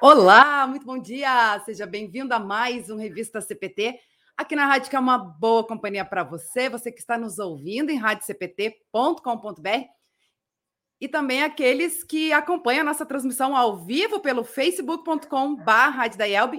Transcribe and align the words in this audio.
Olá, 0.00 0.66
muito 0.66 0.84
bom 0.84 0.98
dia! 0.98 1.58
Seja 1.64 1.86
bem-vindo 1.86 2.34
a 2.34 2.38
mais 2.38 2.90
um 2.90 2.98
Revista 2.98 3.40
CPT, 3.40 3.98
aqui 4.36 4.54
na 4.54 4.66
Rádio, 4.66 4.90
que 4.90 4.96
é 4.96 4.98
uma 4.98 5.16
boa 5.16 5.66
companhia 5.66 6.04
para 6.04 6.22
você, 6.22 6.68
você 6.68 6.92
que 6.92 7.00
está 7.00 7.16
nos 7.16 7.38
ouvindo 7.38 7.90
em 7.90 7.96
radiocpt.com.br 7.96 9.86
e 11.00 11.06
também 11.06 11.42
aqueles 11.42 12.02
que 12.02 12.32
acompanham 12.32 12.80
a 12.80 12.84
nossa 12.84 13.04
transmissão 13.04 13.54
ao 13.54 13.84
vivo 13.84 14.20
pelo 14.20 14.44
facebook.com.br 14.44 15.62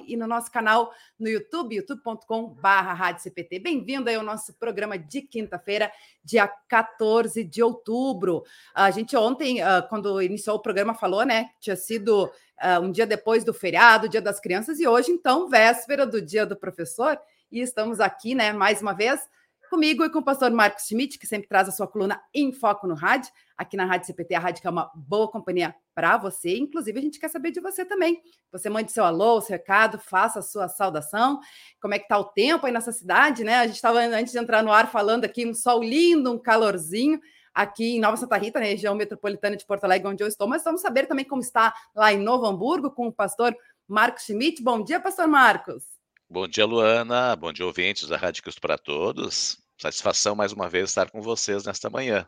e 0.08 0.16
no 0.16 0.28
nosso 0.28 0.52
canal 0.52 0.94
no 1.20 1.28
YouTube, 1.28 1.76
youtube.com.br 1.76 3.60
Bem-vindo 3.62 4.10
aí 4.10 4.16
ao 4.16 4.24
nosso 4.24 4.54
programa 4.54 4.98
de 4.98 5.22
quinta-feira, 5.24 5.92
dia 6.24 6.48
14 6.68 7.44
de 7.44 7.64
outubro. 7.64 8.44
A 8.76 8.92
gente 8.92 9.18
ontem, 9.18 9.62
ah, 9.62 9.82
quando 9.82 10.22
iniciou 10.22 10.58
o 10.58 10.62
programa, 10.62 10.94
falou, 10.94 11.26
né, 11.26 11.50
tinha 11.60 11.76
sido 11.76 12.26
uh, 12.26 12.82
um 12.82 12.92
dia 12.92 13.08
depois 13.08 13.44
do 13.44 13.54
feriado, 13.54 14.10
Dia 14.10 14.22
das 14.22 14.40
Crianças, 14.40 14.80
e 14.80 14.88
hoje, 14.88 15.12
então, 15.12 15.50
véspera 15.50 16.06
do 16.06 16.22
Dia 16.22 16.46
do 16.46 16.56
Professor, 16.56 17.20
e 17.52 17.62
estamos 17.62 18.00
aqui, 18.00 18.36
né, 18.36 18.54
mais 18.54 18.82
uma 18.82 18.94
vez, 18.94 19.22
comigo 19.70 20.04
e 20.04 20.10
com 20.10 20.20
o 20.20 20.24
pastor 20.24 20.52
Marcos 20.52 20.86
Schmidt, 20.86 21.20
que 21.20 21.28
sempre 21.28 21.48
traz 21.48 21.68
a 21.68 21.72
sua 21.72 21.88
coluna 21.88 22.22
em 22.34 22.52
foco 22.52 22.88
no 22.88 22.96
rádio, 22.96 23.32
aqui 23.58 23.76
na 23.76 23.86
Rádio 23.86 24.08
CPT, 24.08 24.36
a 24.36 24.40
rádio 24.40 24.62
que 24.62 24.68
é 24.68 24.70
uma 24.70 24.92
boa 24.96 25.30
companhia 25.30 25.76
para 25.94 26.18
você. 26.18 26.58
Inclusive, 26.58 27.00
a 27.00 27.02
gente 27.02 27.20
quer 27.20 27.30
saber 27.30 27.52
de 27.52 27.60
você 27.60 27.84
também. 27.84 28.22
Você 28.52 28.70
mande 28.70 28.92
seu 28.92 29.04
alô, 29.04 29.42
seu 29.42 29.54
recado, 29.54 30.00
faça 30.00 30.40
a 30.40 30.42
sua 30.42 30.68
saudação. 30.68 31.40
Como 31.82 31.94
é 31.94 32.00
que 32.00 32.06
está 32.06 32.18
o 32.18 32.26
tempo 32.26 32.66
aí 32.66 32.72
nessa 32.72 32.92
cidade, 32.92 33.44
né? 33.44 33.56
A 33.56 33.66
gente 33.66 33.76
estava, 33.76 34.00
antes 34.00 34.32
de 34.32 34.40
entrar 34.40 34.64
no 34.64 34.72
ar, 34.72 34.92
falando 34.92 35.26
aqui 35.26 35.46
um 35.46 35.54
sol 35.54 35.82
lindo, 35.82 36.32
um 36.32 36.40
calorzinho 36.40 37.20
aqui 37.54 37.96
em 37.96 38.00
Nova 38.00 38.16
Santa 38.16 38.38
Rita, 38.38 38.60
na 38.60 38.66
região 38.66 38.94
metropolitana 38.94 39.58
de 39.58 39.66
Porto 39.66 39.84
Alegre, 39.84 40.08
onde 40.08 40.24
eu 40.24 40.28
estou, 40.28 40.48
mas 40.48 40.64
vamos 40.64 40.80
saber 40.80 41.08
também 41.08 41.26
como 41.26 41.42
está 41.42 41.74
lá 41.96 42.14
em 42.14 42.20
Novo 42.20 42.46
Hamburgo 42.46 42.92
com 42.92 43.08
o 43.08 43.12
pastor 43.12 43.56
Marcos 43.88 44.26
Schmidt. 44.26 44.62
Bom 44.62 44.84
dia, 44.84 45.00
pastor 45.00 45.28
Marcos. 45.28 45.97
Bom 46.30 46.46
dia, 46.46 46.66
Luana. 46.66 47.38
Bom 47.38 47.54
dia, 47.54 47.66
ouvintes 47.66 48.10
da 48.10 48.18
Rádio 48.18 48.44
Cristo 48.44 48.60
para 48.60 48.78
Todos. 48.78 49.58
Satisfação 49.78 50.36
mais 50.36 50.52
uma 50.52 50.68
vez 50.68 50.90
estar 50.90 51.10
com 51.10 51.22
vocês 51.22 51.64
nesta 51.64 51.90
manhã. 51.90 52.28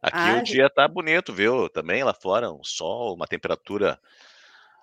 Aqui 0.00 0.16
ah, 0.16 0.38
o 0.38 0.42
dia 0.44 0.66
está 0.66 0.86
bonito, 0.86 1.32
viu? 1.32 1.68
Também 1.68 2.04
lá 2.04 2.14
fora, 2.14 2.52
um 2.52 2.62
sol, 2.62 3.16
uma 3.16 3.26
temperatura 3.26 3.98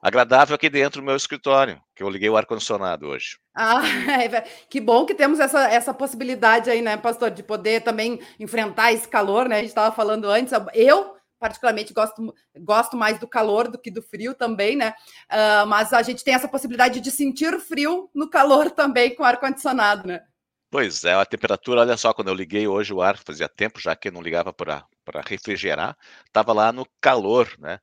agradável 0.02 0.56
aqui 0.56 0.70
dentro 0.70 1.00
do 1.00 1.06
meu 1.06 1.16
escritório, 1.16 1.82
que 1.96 2.04
eu 2.04 2.10
liguei 2.10 2.30
o 2.30 2.36
ar-condicionado 2.36 3.08
hoje. 3.08 3.40
Ah, 3.56 3.82
que 4.70 4.82
bom 4.82 5.06
que 5.06 5.16
temos 5.16 5.40
essa, 5.40 5.70
essa 5.70 5.94
possibilidade 5.94 6.70
aí, 6.70 6.82
né, 6.82 6.98
pastor, 6.98 7.32
de 7.32 7.42
poder 7.42 7.82
também 7.82 8.20
enfrentar 8.38 8.92
esse 8.92 9.08
calor, 9.08 9.48
né? 9.48 9.56
A 9.56 9.60
gente 9.60 9.70
estava 9.70 9.96
falando 9.96 10.30
antes, 10.30 10.52
eu 10.74 11.17
particularmente 11.40 11.94
gosto, 11.94 12.34
gosto 12.58 12.98
mais 12.98 13.20
do 13.20 13.28
calor 13.28 13.70
do 13.70 13.78
que 13.78 13.92
do 13.92 14.02
frio 14.02 14.34
também, 14.34 14.76
né? 14.76 14.94
Uh, 15.32 15.66
mas 15.68 15.94
a 15.94 16.02
gente 16.02 16.24
tem 16.24 16.34
essa 16.34 16.48
possibilidade 16.48 17.00
de 17.00 17.12
sentir 17.12 17.60
frio 17.60 18.10
no 18.14 18.30
calor 18.30 18.70
também 18.72 19.16
com 19.16 19.24
ar-condicionado, 19.24 20.08
né? 20.08 20.22
Pois 20.70 21.06
é, 21.06 21.14
a 21.14 21.26
temperatura, 21.26 21.82
olha 21.82 21.96
só, 21.96 22.14
quando 22.14 22.28
eu 22.28 22.34
liguei 22.34 22.68
hoje 22.68 22.94
o 22.94 23.02
ar, 23.02 23.18
fazia 23.18 23.48
tempo 23.48 23.80
já 23.80 23.96
que 23.96 24.12
não 24.12 24.22
ligava 24.22 24.52
para 24.52 24.86
refrigerar, 25.26 25.98
estava 26.26 26.52
lá 26.52 26.74
no 26.74 26.86
calor, 27.00 27.50
né? 27.58 27.80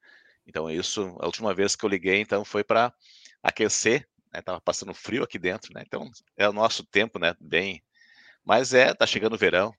Então, 0.47 0.70
isso, 0.70 1.16
a 1.19 1.25
última 1.27 1.55
vez 1.55 1.75
que 1.75 1.84
eu 1.84 1.88
liguei, 1.88 2.20
então, 2.20 2.44
foi 2.44 2.62
para 2.62 2.92
aquecer, 3.42 4.06
né? 4.32 4.42
Passando 4.62 4.92
frio 4.92 5.22
aqui 5.22 5.38
dentro, 5.38 5.72
né? 5.72 5.82
Então, 5.86 6.10
é 6.36 6.48
o 6.48 6.52
nosso 6.52 6.84
tempo, 6.84 7.19
né? 7.19 7.34
Bem. 7.41 7.82
Mas 8.44 8.75
é, 8.75 8.92
tá 8.92 9.06
chegando 9.06 9.34
o 9.34 9.38
verão. 9.38 9.72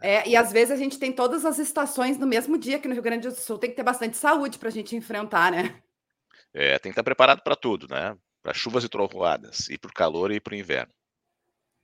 É, 0.00 0.28
e 0.28 0.36
às 0.36 0.52
vezes 0.52 0.70
a 0.70 0.76
gente 0.76 0.98
tem 0.98 1.12
todas 1.12 1.44
as 1.44 1.58
estações 1.58 2.18
no 2.18 2.26
mesmo 2.26 2.58
dia 2.58 2.76
aqui 2.76 2.88
no 2.88 2.94
Rio 2.94 3.02
Grande 3.02 3.28
do 3.28 3.34
Sul, 3.34 3.58
tem 3.58 3.70
que 3.70 3.76
ter 3.76 3.82
bastante 3.82 4.16
saúde 4.16 4.58
para 4.58 4.68
a 4.68 4.72
gente 4.72 4.94
enfrentar, 4.96 5.50
né? 5.52 5.80
É, 6.52 6.78
tem 6.78 6.90
que 6.90 6.94
estar 6.94 7.04
preparado 7.04 7.42
para 7.42 7.56
tudo, 7.56 7.86
né? 7.88 8.16
Para 8.42 8.54
chuvas 8.54 8.84
e 8.84 8.88
trovoadas, 8.88 9.68
e 9.68 9.76
para 9.76 9.90
o 9.90 9.94
calor 9.94 10.30
e 10.32 10.40
para 10.40 10.54
o 10.54 10.56
inverno. 10.56 10.92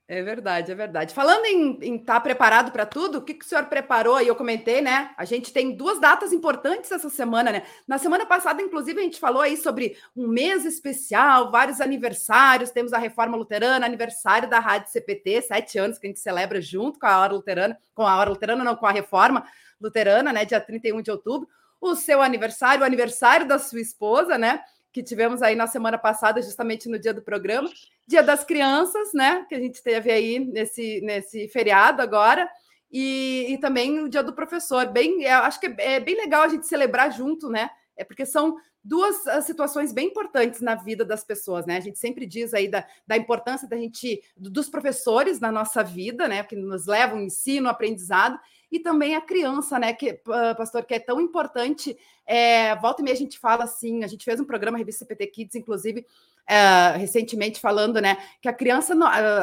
É 0.07 0.21
verdade, 0.21 0.71
é 0.71 0.75
verdade. 0.75 1.15
Falando 1.15 1.45
em 1.45 1.95
estar 1.95 2.15
tá 2.15 2.19
preparado 2.19 2.71
para 2.71 2.85
tudo, 2.85 3.17
o 3.17 3.21
que, 3.23 3.33
que 3.33 3.43
o 3.43 3.47
senhor 3.47 3.65
preparou 3.65 4.15
aí? 4.15 4.27
Eu 4.27 4.35
comentei, 4.35 4.79
né? 4.79 5.09
A 5.17 5.25
gente 5.25 5.51
tem 5.51 5.75
duas 5.75 5.99
datas 5.99 6.31
importantes 6.31 6.91
essa 6.91 7.09
semana, 7.09 7.51
né? 7.51 7.63
Na 7.87 7.97
semana 7.97 8.23
passada, 8.23 8.61
inclusive, 8.61 8.99
a 8.99 9.03
gente 9.03 9.19
falou 9.19 9.41
aí 9.41 9.57
sobre 9.57 9.97
um 10.15 10.27
mês 10.27 10.63
especial, 10.63 11.49
vários 11.49 11.81
aniversários. 11.81 12.69
Temos 12.69 12.93
a 12.93 12.99
Reforma 12.99 13.35
Luterana, 13.35 13.83
aniversário 13.83 14.47
da 14.47 14.59
Rádio 14.59 14.91
CPT, 14.91 15.41
sete 15.41 15.79
anos 15.79 15.97
que 15.97 16.05
a 16.05 16.09
gente 16.09 16.19
celebra 16.19 16.61
junto 16.61 16.99
com 16.99 17.07
a 17.07 17.19
Hora 17.19 17.33
Luterana, 17.33 17.75
com 17.95 18.03
a 18.03 18.15
Hora 18.15 18.29
Luterana, 18.29 18.63
não, 18.63 18.75
com 18.75 18.85
a 18.85 18.91
Reforma 18.91 19.43
Luterana, 19.81 20.31
né? 20.31 20.45
Dia 20.45 20.61
31 20.61 21.01
de 21.01 21.09
outubro. 21.09 21.49
O 21.81 21.95
seu 21.95 22.21
aniversário, 22.21 22.83
o 22.83 22.85
aniversário 22.85 23.47
da 23.47 23.57
sua 23.57 23.81
esposa, 23.81 24.37
né? 24.37 24.61
Que 24.95 25.03
tivemos 25.03 25.41
aí 25.41 25.57
na 25.57 25.67
semana 25.67 25.97
passada, 25.97 26.41
justamente 26.41 26.87
no 26.87 26.97
dia 26.97 27.13
do 27.13 27.21
programa, 27.21 27.69
Dia 28.07 28.23
das 28.23 28.45
Crianças, 28.45 29.11
né? 29.13 29.45
Que 29.49 29.53
a 29.53 29.59
gente 29.59 29.83
teve 29.83 30.09
aí 30.09 30.39
nesse, 30.39 31.01
nesse 31.01 31.49
feriado 31.49 32.01
agora, 32.01 32.49
e, 32.89 33.45
e 33.49 33.57
também 33.57 33.99
o 33.99 34.07
Dia 34.07 34.23
do 34.23 34.31
Professor. 34.31 34.85
Bem, 34.85 35.25
acho 35.25 35.59
que 35.59 35.65
é, 35.65 35.95
é 35.95 35.99
bem 35.99 36.15
legal 36.15 36.43
a 36.43 36.47
gente 36.47 36.65
celebrar 36.65 37.11
junto, 37.11 37.49
né? 37.49 37.69
É 37.97 38.05
porque 38.05 38.25
são 38.25 38.55
duas 38.81 39.27
ah, 39.27 39.41
situações 39.41 39.91
bem 39.91 40.07
importantes 40.07 40.61
na 40.61 40.75
vida 40.75 41.03
das 41.03 41.25
pessoas, 41.25 41.65
né? 41.65 41.75
A 41.75 41.81
gente 41.81 41.99
sempre 41.99 42.25
diz 42.25 42.53
aí 42.53 42.69
da, 42.69 42.87
da 43.05 43.17
importância 43.17 43.67
da 43.67 43.75
gente, 43.75 44.21
dos 44.37 44.69
professores 44.69 45.41
na 45.41 45.51
nossa 45.51 45.83
vida, 45.83 46.25
né? 46.25 46.41
Que 46.41 46.55
nos 46.55 46.85
levam 46.85 47.19
ensino, 47.19 47.67
aprendizado, 47.67 48.39
e 48.75 48.79
também 48.79 49.15
a 49.15 49.21
criança, 49.21 49.79
né, 49.79 49.93
que, 49.93 50.13
pastor, 50.57 50.83
que 50.83 50.93
é 50.93 50.99
tão 50.99 51.21
importante. 51.21 51.97
É, 52.25 52.75
volta 52.75 53.01
e 53.01 53.05
meia 53.05 53.13
a 53.13 53.17
gente 53.17 53.39
fala 53.39 53.63
assim, 53.63 54.03
a 54.03 54.07
gente 54.07 54.25
fez 54.25 54.39
um 54.39 54.45
programa, 54.45 54.77
Revista 54.77 55.05
CPT 55.05 55.27
Kids, 55.27 55.55
inclusive, 55.55 56.05
é, 56.47 56.97
recentemente, 56.97 57.59
falando, 57.59 58.01
né, 58.01 58.17
que 58.41 58.49
a 58.49 58.53
criança, 58.53 58.93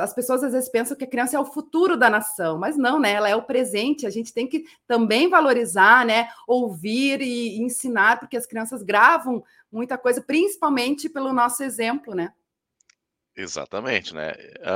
as 0.03 0.13
pessoas 0.13 0.45
às 0.45 0.53
vezes 0.53 0.69
pensam 0.69 0.97
que 0.97 1.05
a 1.05 1.11
criança 1.11 1.37
é 1.37 1.41
o 1.41 1.45
futuro 1.45 1.97
da 1.97 2.11
nação, 2.11 2.59
mas 2.59 2.77
não, 2.77 3.01
né, 3.01 3.13
ela 3.13 3.29
é 3.29 3.35
o 3.35 3.43
presente, 3.43 4.07
a 4.07 4.11
gente 4.11 4.35
tem 4.35 4.47
que 4.47 4.65
também 4.87 5.29
valorizar, 5.29 6.05
né, 6.05 6.29
ouvir 6.47 7.23
e, 7.23 7.59
e 7.59 7.63
ensinar, 7.63 8.21
porque 8.21 8.37
as 8.37 8.47
crianças 8.47 8.83
gravam 8.83 9.43
muita 9.71 9.97
coisa, 9.97 10.21
principalmente 10.21 11.09
pelo 11.09 11.33
nosso 11.33 11.63
exemplo, 11.63 12.15
né. 12.15 12.33
Exatamente, 13.35 14.15
né? 14.15 14.35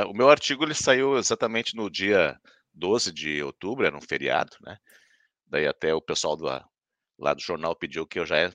O 0.08 0.14
meu 0.14 0.30
artigo 0.30 0.64
ele 0.64 0.72
saiu 0.72 1.18
exatamente 1.18 1.76
no 1.76 1.90
dia 1.90 2.40
12 2.76 3.12
de 3.12 3.42
outubro, 3.42 3.86
era 3.86 3.96
um 3.96 4.00
feriado, 4.00 4.56
né? 4.60 4.76
Daí 5.46 5.66
até 5.66 5.94
o 5.94 6.00
pessoal 6.00 6.36
do, 6.36 6.46
lá 7.18 7.34
do 7.34 7.40
jornal 7.40 7.74
pediu 7.74 8.06
que 8.06 8.18
eu 8.18 8.26
já 8.26 8.52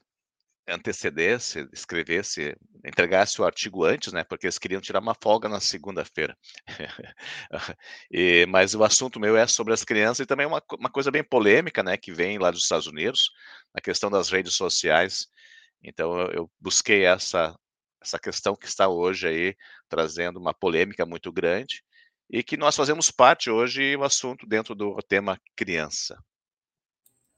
antecedesse, 0.67 1.67
escrevesse, 1.73 2.55
entregasse 2.85 3.41
o 3.41 3.45
artigo 3.45 3.83
antes, 3.83 4.13
né? 4.13 4.23
Porque 4.23 4.45
eles 4.45 4.59
queriam 4.59 4.79
tirar 4.79 4.99
uma 4.99 5.15
folga 5.15 5.49
na 5.49 5.59
segunda-feira. 5.59 6.37
mas 8.47 8.75
o 8.75 8.83
assunto 8.83 9.19
meu 9.19 9.35
é 9.35 9.47
sobre 9.47 9.73
as 9.73 9.83
crianças 9.83 10.19
e 10.23 10.25
também 10.25 10.45
uma, 10.45 10.61
uma 10.77 10.89
coisa 10.89 11.11
bem 11.11 11.23
polêmica, 11.23 11.81
né? 11.83 11.97
Que 11.97 12.11
vem 12.11 12.37
lá 12.37 12.51
dos 12.51 12.63
Estados 12.63 12.87
Unidos, 12.87 13.31
a 13.73 13.81
questão 13.81 14.09
das 14.09 14.29
redes 14.29 14.53
sociais. 14.55 15.27
Então 15.83 16.19
eu, 16.19 16.31
eu 16.31 16.51
busquei 16.59 17.05
essa 17.05 17.55
essa 18.03 18.17
questão 18.17 18.55
que 18.55 18.65
está 18.65 18.89
hoje 18.89 19.27
aí 19.27 19.55
trazendo 19.87 20.39
uma 20.39 20.55
polêmica 20.55 21.05
muito 21.05 21.31
grande 21.31 21.83
e 22.31 22.41
que 22.41 22.55
nós 22.55 22.77
fazemos 22.77 23.11
parte 23.11 23.49
hoje 23.49 23.95
o 23.97 24.03
assunto 24.03 24.47
dentro 24.47 24.73
do 24.73 24.95
tema 25.01 25.39
criança. 25.53 26.17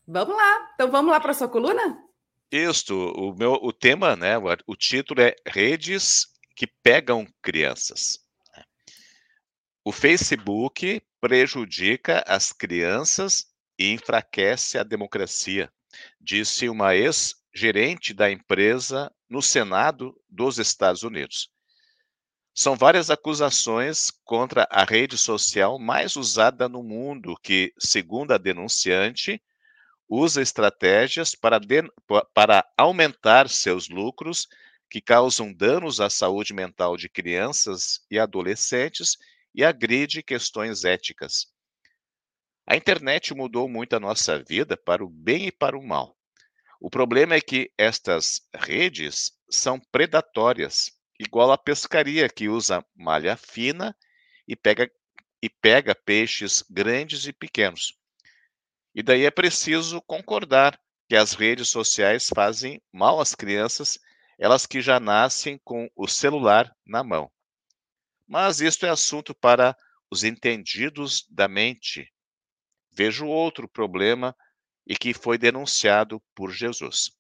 Vamos 0.08 0.36
lá, 0.36 0.72
então 0.76 0.92
vamos 0.92 1.12
lá 1.12 1.20
para 1.20 1.32
a 1.32 1.34
sua 1.34 1.50
coluna? 1.50 1.98
Isto, 2.52 2.94
o 2.94 3.36
meu 3.36 3.54
o 3.54 3.74
tema, 3.74 4.16
né, 4.16 4.38
o, 4.38 4.44
o 4.68 4.76
título 4.76 5.22
é 5.22 5.34
Redes 5.48 6.28
que 6.56 6.68
pegam 6.68 7.26
crianças. 7.42 8.20
O 9.84 9.92
Facebook 9.92 11.02
prejudica 11.20 12.24
as 12.28 12.54
crianças 12.54 13.48
e 13.80 13.92
enfraquece 13.92 14.78
a 14.78 14.84
democracia, 14.84 15.72
disse 16.22 16.70
uma 16.70 16.96
ex-gerente 16.96 18.14
da 18.14 18.32
empresa 18.32 19.12
no 19.28 19.42
Senado 19.42 20.16
dos 20.30 20.60
Estados 20.60 21.02
Unidos. 21.02 21.53
São 22.56 22.76
várias 22.76 23.10
acusações 23.10 24.12
contra 24.24 24.68
a 24.70 24.84
rede 24.84 25.18
social 25.18 25.80
mais 25.80 26.16
usada 26.16 26.70
no 26.70 26.84
mundo, 26.84 27.36
que, 27.42 27.74
segundo 27.80 28.32
a 28.32 28.38
denunciante, 28.38 29.42
usa 30.08 30.40
estratégias 30.40 31.34
para, 31.34 31.58
de, 31.58 31.82
para 32.32 32.64
aumentar 32.78 33.50
seus 33.50 33.90
lucros 33.90 34.48
que 34.88 35.02
causam 35.02 35.52
danos 35.52 36.00
à 36.00 36.12
saúde 36.12 36.54
mental 36.54 36.96
de 36.96 37.10
crianças 37.10 38.02
e 38.12 38.20
adolescentes 38.20 39.18
e 39.56 39.64
agride 39.64 40.22
questões 40.22 40.84
éticas. 40.84 41.48
A 42.68 42.76
internet 42.76 43.34
mudou 43.34 43.68
muito 43.68 43.96
a 43.96 44.00
nossa 44.00 44.44
vida 44.44 44.78
para 44.78 45.04
o 45.04 45.10
bem 45.10 45.48
e 45.48 45.52
para 45.52 45.76
o 45.76 45.84
mal. 45.84 46.16
O 46.80 46.90
problema 46.90 47.34
é 47.34 47.42
que 47.42 47.72
estas 47.78 48.42
redes 48.54 49.32
são 49.50 49.80
predatórias 49.92 50.92
igual 51.24 51.52
a 51.52 51.58
pescaria 51.58 52.30
que 52.30 52.48
usa 52.48 52.86
malha 52.96 53.36
fina 53.36 53.96
e 54.48 54.56
pega, 54.56 54.90
e 55.42 55.50
pega 55.50 55.96
peixes 55.96 56.64
grandes 56.70 57.26
e 57.26 57.34
pequenos. 57.34 57.98
E 58.94 59.02
daí 59.02 59.26
é 59.26 59.32
preciso 59.32 60.02
concordar 60.02 60.80
que 61.08 61.16
as 61.16 61.34
redes 61.34 61.70
sociais 61.70 62.30
fazem 62.34 62.82
mal 62.92 63.20
às 63.20 63.34
crianças 63.34 64.00
elas 64.38 64.66
que 64.66 64.82
já 64.82 65.00
nascem 65.00 65.60
com 65.64 65.90
o 65.96 66.08
celular 66.08 66.76
na 66.86 67.04
mão. 67.04 67.32
Mas 68.28 68.62
isto 68.62 68.86
é 68.86 68.90
assunto 68.90 69.34
para 69.34 69.78
os 70.10 70.24
entendidos 70.24 71.26
da 71.30 71.48
mente. 71.48 72.12
Vejo 72.92 73.26
outro 73.26 73.68
problema 73.68 74.36
e 74.86 74.96
que 74.96 75.14
foi 75.14 75.38
denunciado 75.38 76.22
por 76.36 76.52
Jesus. 76.52 77.12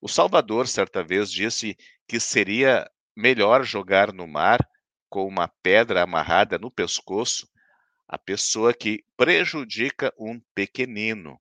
O 0.00 0.08
Salvador, 0.08 0.68
certa 0.68 1.02
vez, 1.02 1.30
disse 1.30 1.76
que 2.06 2.20
seria 2.20 2.90
melhor 3.16 3.64
jogar 3.64 4.12
no 4.12 4.26
mar 4.26 4.58
com 5.08 5.26
uma 5.26 5.48
pedra 5.62 6.02
amarrada 6.02 6.58
no 6.58 6.70
pescoço 6.70 7.48
a 8.08 8.18
pessoa 8.18 8.74
que 8.74 9.04
prejudica 9.16 10.12
um 10.18 10.40
pequenino. 10.54 11.40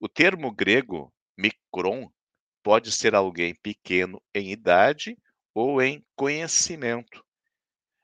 O 0.00 0.08
termo 0.08 0.50
grego 0.52 1.12
micron 1.36 2.10
pode 2.62 2.92
ser 2.92 3.14
alguém 3.14 3.54
pequeno 3.54 4.22
em 4.34 4.50
idade 4.50 5.16
ou 5.54 5.82
em 5.82 6.04
conhecimento. 6.14 7.24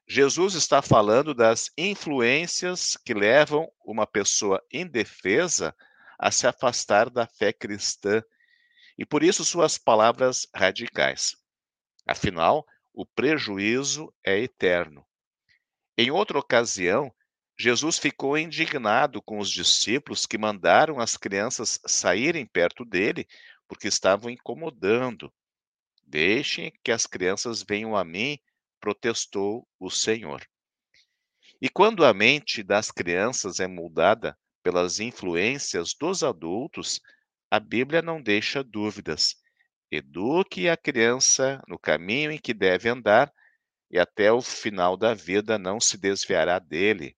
Jesus 0.06 0.54
está 0.54 0.82
falando 0.82 1.34
das 1.34 1.70
influências 1.78 2.96
que 2.96 3.14
levam 3.14 3.70
uma 3.84 4.06
pessoa 4.06 4.62
indefesa 4.72 5.74
a 6.18 6.30
se 6.30 6.46
afastar 6.46 7.08
da 7.08 7.26
fé 7.26 7.52
cristã 7.52 8.22
e 8.98 9.06
por 9.06 9.22
isso 9.22 9.44
suas 9.44 9.78
palavras 9.78 10.46
radicais. 10.54 11.36
Afinal, 12.06 12.66
o 12.92 13.06
prejuízo 13.06 14.12
é 14.24 14.38
eterno. 14.38 15.04
Em 15.96 16.10
outra 16.10 16.38
ocasião, 16.38 17.12
Jesus 17.58 17.98
ficou 17.98 18.36
indignado 18.36 19.22
com 19.22 19.38
os 19.38 19.48
discípulos 19.50 20.26
que 20.26 20.36
mandaram 20.36 20.98
as 20.98 21.16
crianças 21.16 21.80
saírem 21.86 22.44
perto 22.44 22.84
dele 22.84 23.26
porque 23.68 23.88
estavam 23.88 24.30
incomodando. 24.30 25.32
Deixem 26.02 26.72
que 26.82 26.92
as 26.92 27.06
crianças 27.06 27.62
venham 27.62 27.96
a 27.96 28.04
mim, 28.04 28.38
protestou 28.80 29.66
o 29.78 29.88
Senhor. 29.88 30.46
E 31.60 31.68
quando 31.68 32.04
a 32.04 32.12
mente 32.12 32.62
das 32.62 32.90
crianças 32.90 33.60
é 33.60 33.66
moldada 33.66 34.36
pelas 34.62 35.00
influências 35.00 35.94
dos 35.94 36.22
adultos, 36.22 37.00
a 37.50 37.60
Bíblia 37.60 38.02
não 38.02 38.20
deixa 38.20 38.62
dúvidas. 38.62 39.36
Eduque 39.96 40.68
a 40.68 40.76
criança 40.76 41.62
no 41.68 41.78
caminho 41.78 42.32
em 42.32 42.38
que 42.38 42.52
deve 42.52 42.88
andar, 42.88 43.32
e 43.88 43.96
até 43.96 44.32
o 44.32 44.42
final 44.42 44.96
da 44.96 45.14
vida 45.14 45.56
não 45.56 45.78
se 45.78 45.96
desviará 45.96 46.58
dele. 46.58 47.16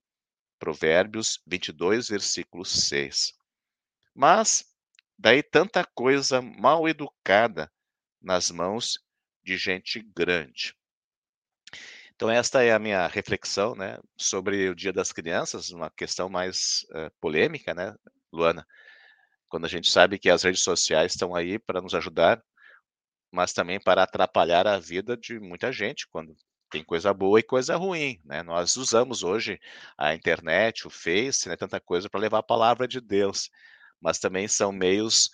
Provérbios 0.58 1.40
22, 1.46 2.08
versículo 2.08 2.66
6. 2.66 3.32
Mas 4.14 4.64
daí 5.18 5.42
tanta 5.42 5.86
coisa 5.94 6.42
mal 6.42 6.86
educada 6.86 7.72
nas 8.20 8.50
mãos 8.50 8.98
de 9.42 9.56
gente 9.56 10.02
grande. 10.14 10.74
Então 12.14 12.28
esta 12.28 12.62
é 12.62 12.72
a 12.72 12.78
minha 12.78 13.06
reflexão, 13.06 13.74
né, 13.74 13.98
sobre 14.18 14.68
o 14.68 14.74
Dia 14.74 14.92
das 14.92 15.12
Crianças, 15.12 15.70
uma 15.70 15.90
questão 15.90 16.28
mais 16.28 16.84
uh, 16.90 17.10
polêmica, 17.20 17.72
né, 17.72 17.94
Luana? 18.30 18.66
Quando 19.48 19.64
a 19.64 19.68
gente 19.68 19.90
sabe 19.90 20.18
que 20.18 20.28
as 20.28 20.42
redes 20.42 20.62
sociais 20.62 21.12
estão 21.12 21.34
aí 21.34 21.58
para 21.58 21.80
nos 21.80 21.94
ajudar, 21.94 22.42
mas 23.36 23.52
também 23.52 23.78
para 23.78 24.02
atrapalhar 24.02 24.66
a 24.66 24.78
vida 24.78 25.16
de 25.16 25.38
muita 25.38 25.70
gente, 25.70 26.08
quando 26.08 26.34
tem 26.70 26.82
coisa 26.82 27.14
boa 27.14 27.38
e 27.38 27.42
coisa 27.44 27.76
ruim, 27.76 28.20
né? 28.24 28.42
Nós 28.42 28.76
usamos 28.76 29.22
hoje 29.22 29.60
a 29.96 30.14
internet, 30.14 30.86
o 30.86 30.90
Face, 30.90 31.48
né, 31.48 31.56
tanta 31.56 31.78
coisa 31.78 32.10
para 32.10 32.18
levar 32.20 32.38
a 32.38 32.42
palavra 32.42 32.88
de 32.88 33.00
Deus 33.00 33.50
mas 34.00 34.18
também 34.18 34.46
são 34.48 34.72
meios 34.72 35.30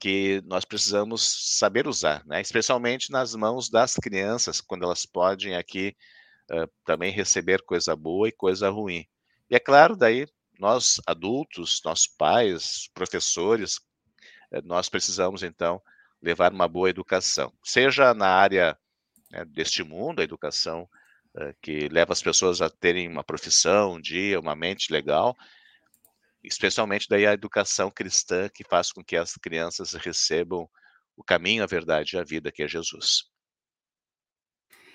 que 0.00 0.40
nós 0.46 0.64
precisamos 0.64 1.56
saber 1.58 1.88
usar, 1.88 2.24
né? 2.24 2.40
especialmente 2.40 3.10
nas 3.10 3.34
mãos 3.34 3.68
das 3.68 3.94
crianças, 3.94 4.60
quando 4.60 4.84
elas 4.84 5.04
podem 5.04 5.56
aqui 5.56 5.96
uh, 6.50 6.68
também 6.84 7.12
receber 7.12 7.62
coisa 7.62 7.96
boa 7.96 8.28
e 8.28 8.32
coisa 8.32 8.70
ruim. 8.70 9.04
E 9.50 9.56
é 9.56 9.58
claro, 9.58 9.96
daí 9.96 10.26
nós 10.58 11.00
adultos, 11.06 11.80
nossos 11.84 12.06
pais, 12.06 12.88
professores, 12.94 13.76
uh, 14.52 14.62
nós 14.64 14.88
precisamos 14.88 15.42
então 15.42 15.82
levar 16.22 16.52
uma 16.52 16.68
boa 16.68 16.90
educação, 16.90 17.52
seja 17.64 18.12
na 18.14 18.28
área 18.28 18.76
né, 19.30 19.44
deste 19.44 19.82
mundo, 19.82 20.20
a 20.20 20.24
educação 20.24 20.88
uh, 21.36 21.54
que 21.62 21.88
leva 21.88 22.12
as 22.12 22.22
pessoas 22.22 22.60
a 22.60 22.68
terem 22.68 23.08
uma 23.08 23.24
profissão, 23.24 23.94
um 23.94 24.00
dia, 24.00 24.40
uma 24.40 24.56
mente 24.56 24.92
legal, 24.92 25.36
especialmente 26.42 27.06
daí 27.08 27.26
a 27.26 27.32
educação 27.32 27.90
cristã 27.90 28.48
que 28.48 28.64
faz 28.64 28.92
com 28.92 29.02
que 29.04 29.16
as 29.16 29.34
crianças 29.34 29.92
recebam 29.92 30.68
o 31.16 31.24
caminho, 31.24 31.62
a 31.62 31.66
verdade 31.66 32.16
e 32.16 32.18
a 32.18 32.24
vida 32.24 32.52
que 32.52 32.62
é 32.62 32.68
Jesus. 32.68 33.24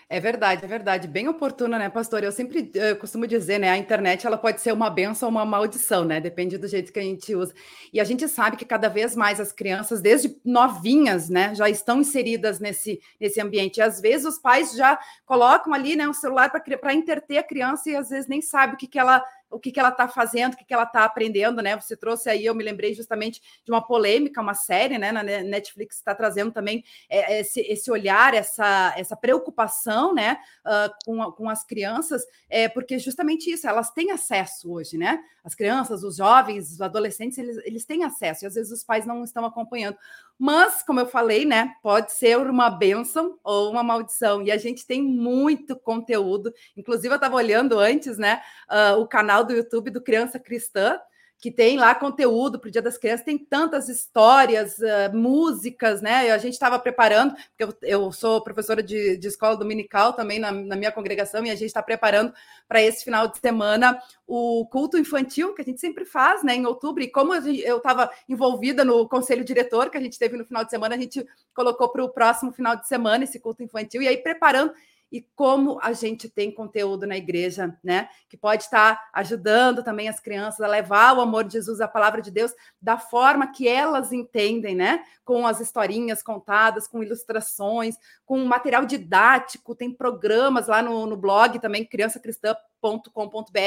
É 0.10 0.20
verdade, 0.20 0.64
é 0.64 0.68
verdade. 0.68 1.08
Bem 1.08 1.28
oportuna, 1.28 1.80
né, 1.80 1.90
pastor? 1.90 2.24
Eu 2.24 2.32
sempre 2.32 2.70
eu 2.76 2.96
costumo 2.98 3.26
dizer, 3.26 3.60
né, 3.60 3.70
a 3.70 3.78
internet 3.78 4.28
ela 4.28 4.38
pode 4.38 4.62
ser 4.62 4.72
uma 4.72 4.90
benção 4.90 5.30
ou 5.30 5.32
uma 5.32 5.46
maldição, 5.46 6.04
né? 6.04 6.20
Depende 6.20 6.58
do 6.58 6.68
jeito 6.68 6.92
que 6.92 7.00
a 7.00 7.04
gente 7.04 7.34
usa. 7.36 7.54
E 7.92 8.00
a 8.00 8.04
gente 8.04 8.28
sabe 8.28 8.58
que 8.58 8.66
cada 8.66 8.90
vez 8.90 9.16
mais 9.16 9.40
as 9.40 9.52
crianças, 9.52 10.02
desde 10.02 10.36
novinhas, 10.44 11.30
né, 11.30 11.56
já 11.56 11.70
estão 11.70 12.02
inseridas 12.02 12.60
nesse, 12.60 13.00
nesse 13.20 13.40
ambiente. 13.42 13.78
E 13.78 13.82
às 13.82 14.00
vezes 14.02 14.26
os 14.28 14.38
pais 14.40 14.74
já 14.74 15.00
colocam 15.26 15.74
ali, 15.74 15.96
né, 15.96 16.08
um 16.08 16.14
celular 16.14 16.50
para 16.52 16.94
interter 16.94 17.38
a 17.38 17.44
criança 17.44 17.90
e 17.90 17.96
às 17.96 18.10
vezes 18.10 18.28
nem 18.28 18.42
sabe 18.42 18.76
o 18.76 18.78
que, 18.78 18.88
que 18.88 19.00
ela 19.00 19.24
o 19.54 19.60
que, 19.60 19.72
que 19.72 19.80
ela 19.80 19.90
está 19.90 20.08
fazendo, 20.08 20.54
o 20.54 20.58
que, 20.58 20.66
que 20.66 20.74
ela 20.74 20.84
está 20.84 21.06
aprendendo, 21.06 21.62
né? 21.62 21.76
Você 21.80 21.96
trouxe 21.96 22.30
aí, 22.30 22.46
eu 22.46 22.56
me 22.56 22.64
lembrei 22.64 22.94
justamente 22.94 23.42
de 23.64 23.72
uma 23.72 23.86
polêmica, 23.86 24.42
uma 24.42 24.54
série, 24.54 24.98
né? 24.98 25.12
Na 25.12 25.24
Netflix 25.24 25.98
está 25.98 26.16
trazendo 26.16 26.52
também 26.52 26.84
é, 27.10 27.40
esse, 27.40 27.62
esse 27.62 27.92
olhar, 27.92 28.34
essa, 28.34 28.94
essa 28.98 29.16
preocupação, 29.16 30.14
né? 30.14 30.38
Uh, 30.66 30.94
com, 31.06 31.32
com 31.32 31.50
as 31.50 31.64
crianças, 31.64 32.24
é, 32.50 32.68
porque 32.68 32.98
justamente 32.98 33.52
isso, 33.52 33.68
elas 33.68 33.92
têm 33.92 34.12
acesso 34.12 34.72
hoje, 34.72 34.98
né? 34.98 35.20
As 35.44 35.54
crianças, 35.54 36.04
os 36.04 36.16
jovens, 36.16 36.72
os 36.72 36.82
adolescentes, 36.82 37.38
eles, 37.38 37.58
eles 37.66 37.86
têm 37.86 38.04
acesso, 38.04 38.46
e 38.46 38.48
às 38.48 38.56
vezes 38.56 38.72
os 38.72 38.84
pais 38.84 39.06
não 39.06 39.24
estão 39.24 39.46
acompanhando. 39.46 39.98
Mas, 40.46 40.84
como 40.84 41.00
eu 41.00 41.06
falei, 41.06 41.46
né? 41.46 41.74
Pode 41.82 42.12
ser 42.12 42.38
uma 42.38 42.70
bênção 42.70 43.40
ou 43.46 43.72
uma 43.72 43.82
maldição, 43.82 44.42
e 44.44 44.52
a 44.52 44.58
gente 44.58 44.86
tem 44.86 45.02
muito 45.02 45.74
conteúdo. 45.74 46.54
Inclusive, 46.76 47.08
eu 47.08 47.16
estava 47.16 47.38
olhando 47.38 47.80
antes, 47.80 48.18
né? 48.18 48.42
Uh, 48.70 49.00
o 49.00 49.08
canal 49.08 49.46
do 49.46 49.54
YouTube 49.54 49.90
do 49.90 50.02
Criança 50.02 50.38
Cristã, 50.38 51.00
que 51.44 51.52
tem 51.52 51.76
lá 51.76 51.94
conteúdo 51.94 52.58
para 52.58 52.70
o 52.70 52.72
Dia 52.72 52.82
das 52.82 52.98
Crianças, 52.98 53.26
tem 53.26 53.38
tantas 53.38 53.90
histórias, 53.90 54.78
uh, 54.78 55.14
músicas, 55.14 56.02
né? 56.02 56.32
A 56.32 56.38
gente 56.38 56.54
estava 56.54 56.80
preparando, 56.80 57.36
porque 57.36 57.66
eu, 57.66 57.74
eu, 57.82 58.12
sou 58.14 58.42
professora 58.42 58.82
de, 58.82 59.18
de 59.18 59.28
escola 59.28 59.58
dominical 59.58 60.14
também 60.14 60.40
na, 60.40 60.54
na, 60.54 60.78
minha 60.78 60.90
congregação, 60.90 61.46
e 61.46 61.50
a 61.52 61.56
gente 61.56 61.66
está 61.66 61.84
preparando 61.84 62.34
para 62.66 62.82
esse 62.82 63.04
final 63.04 63.28
de 63.28 63.40
semana 63.40 64.02
o 64.26 64.66
culto 64.72 64.98
infantil, 64.98 65.54
que 65.54 65.62
a 65.62 65.66
gente 65.66 65.82
sempre 65.82 66.06
faz, 66.06 66.46
né, 66.46 66.56
em 66.56 66.66
outubro, 66.66 67.04
e 67.04 67.12
como 67.12 67.36
eu 67.36 67.76
estava 67.76 68.10
envolvida 68.30 68.86
no 68.86 69.06
conselho 69.10 69.44
diretor 69.44 69.90
que 69.90 69.98
a 69.98 70.02
gente 70.02 70.18
teve 70.18 70.38
no 70.38 70.46
final 70.46 70.64
de 70.64 70.70
semana, 70.70 70.96
a 70.96 70.98
gente 70.98 71.28
colocou 71.54 71.90
para 71.90 72.06
o 72.06 72.10
próximo 72.10 72.54
final 72.54 72.78
de 72.78 72.88
semana 72.88 73.26
esse 73.26 73.38
culto 73.38 73.62
infantil, 73.62 74.02
e 74.02 74.08
aí 74.08 74.16
preparando 74.16 74.72
e 75.14 75.22
como 75.36 75.80
a 75.80 75.94
gente 75.94 76.28
tem 76.28 76.52
conteúdo 76.52 77.06
na 77.06 77.16
igreja, 77.16 77.78
né? 77.84 78.10
Que 78.28 78.36
pode 78.36 78.64
estar 78.64 79.00
ajudando 79.14 79.84
também 79.84 80.10
as 80.10 80.20
crianças 80.20 80.60
a 80.60 80.68
levar 80.68 81.16
o 81.16 81.22
amor 81.22 81.44
de 81.44 81.54
Jesus, 81.54 81.80
a 81.80 81.88
palavra 81.88 82.20
de 82.20 82.32
Deus, 82.32 82.52
da 82.82 82.98
forma 82.98 83.52
que 83.52 83.68
elas 83.68 84.12
entendem, 84.12 84.74
né? 84.74 85.04
Com 85.24 85.46
as 85.46 85.60
historinhas 85.60 86.24
contadas, 86.24 86.88
com 86.88 87.04
ilustrações, 87.04 87.96
com 88.26 88.44
material 88.44 88.88
didático, 88.88 89.76
tem 89.76 89.94
programas 89.94 90.68
lá 90.68 90.82
no, 90.82 91.06
no 91.06 91.16
blog 91.16 91.60
também, 91.60 91.86
criançacristã.com.br. 91.86 93.60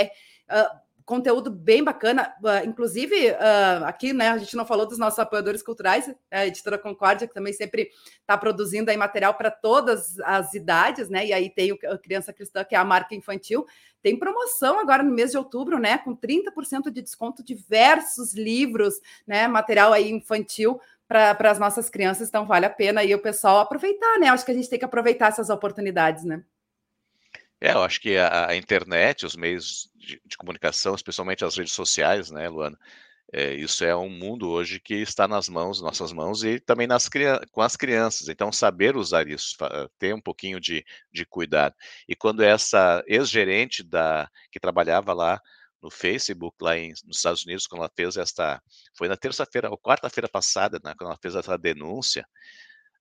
Uh, 0.51 0.86
conteúdo 1.07 1.51
bem 1.51 1.85
bacana. 1.85 2.35
Uh, 2.43 2.69
inclusive, 2.69 3.31
uh, 3.31 3.85
aqui, 3.85 4.13
né, 4.13 4.31
a 4.31 4.39
gente 4.39 4.57
não 4.57 4.67
falou 4.67 4.85
dos 4.85 4.99
nossos 4.99 5.19
apoiadores 5.21 5.63
culturais, 5.63 6.13
a 6.31 6.47
editora 6.47 6.77
Concórdia, 6.77 7.29
que 7.29 7.33
também 7.33 7.53
sempre 7.53 7.91
está 8.21 8.37
produzindo 8.37 8.91
aí 8.91 8.97
material 8.97 9.33
para 9.35 9.51
todas 9.51 10.19
as 10.21 10.53
idades, 10.53 11.09
né? 11.09 11.25
E 11.25 11.33
aí 11.33 11.49
tem 11.49 11.73
o 11.73 11.79
Criança 12.03 12.33
Cristã, 12.33 12.65
que 12.65 12.75
é 12.75 12.79
a 12.79 12.85
marca 12.85 13.15
infantil. 13.15 13.65
Tem 14.03 14.19
promoção 14.19 14.81
agora 14.81 15.03
no 15.03 15.13
mês 15.13 15.31
de 15.31 15.39
outubro, 15.39 15.79
né? 15.79 15.97
Com 15.99 16.15
30% 16.15 16.91
de 16.91 17.01
desconto, 17.01 17.43
diversos 17.43 18.35
livros, 18.35 19.01
né? 19.25 19.47
Material 19.47 19.93
aí 19.93 20.11
infantil 20.11 20.81
para 21.07 21.37
as 21.51 21.59
nossas 21.61 21.89
crianças, 21.89 22.29
então 22.29 22.45
vale 22.45 22.67
a 22.67 22.71
pena 22.71 23.01
aí 23.01 23.15
o 23.15 23.23
pessoal 23.23 23.61
aproveitar, 23.61 24.19
né? 24.19 24.27
Acho 24.27 24.45
que 24.45 24.51
a 24.51 24.55
gente 24.55 24.69
tem 24.69 24.79
que 24.79 24.85
aproveitar 24.85 25.29
essas 25.29 25.51
oportunidades, 25.51 26.25
né? 26.25 26.43
É, 27.67 27.73
eu 27.73 27.83
acho 27.83 28.01
que 28.01 28.17
a, 28.17 28.51
a 28.51 28.57
internet, 28.57 29.27
os 29.27 29.35
meios 29.35 29.91
de, 29.97 30.23
de, 30.25 30.37
comunicação, 30.37 30.95
especialmente 30.95 31.45
as 31.45 31.57
redes 31.57 31.73
sociais, 31.73 32.31
né, 32.31 32.49
Luana? 32.49 32.79
É, 33.33 33.55
isso 33.55 33.85
é 33.85 33.97
um 33.97 34.09
mundo 34.09 34.49
hoje 34.49 34.79
que 34.79 34.95
está 34.95 35.27
nas 35.27 35.49
mãos, 35.49 35.81
nossas 35.81 36.13
mãos 36.13 36.45
e 36.45 36.61
também 36.61 36.87
nas, 36.87 37.09
com 37.51 37.61
as 37.61 37.77
crianças. 37.77 38.29
Então, 38.29 38.53
saber 38.53 38.97
usar 38.97 39.27
isso, 39.27 39.57
ter 39.99 40.15
um 40.15 40.21
pouquinho 40.21 40.61
de, 40.61 40.85
de 41.13 41.27
cuidado. 41.27 41.75
E 42.09 42.15
quando 42.15 42.41
essa 42.45 43.03
ex-gerente 43.05 43.83
da 43.83 44.31
que 44.53 44.61
trabalhava 44.61 45.13
lá 45.13 45.41
no 45.83 45.91
Facebook, 45.91 46.57
lá 46.63 46.79
em, 46.79 46.91
nos 47.05 47.17
Estados 47.17 47.45
Unidos, 47.45 47.67
quando 47.67 47.81
ela 47.81 47.91
fez 47.97 48.17
esta. 48.17 48.63
Foi 48.97 49.09
na 49.09 49.17
terça-feira, 49.17 49.71
ou 49.71 49.77
quarta-feira 49.79 50.29
passada, 50.29 50.81
né, 50.85 50.95
quando 50.97 51.11
ela 51.11 51.19
fez 51.21 51.35
essa 51.35 51.59
denúncia, 51.59 52.25